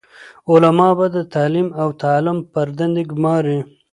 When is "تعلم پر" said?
2.01-2.67